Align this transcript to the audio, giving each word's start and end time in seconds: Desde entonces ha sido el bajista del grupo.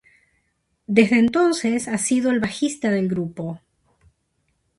Desde 0.87 1.19
entonces 1.19 1.87
ha 1.87 1.99
sido 1.99 2.31
el 2.31 2.39
bajista 2.39 2.89
del 2.89 3.07
grupo. 3.07 3.61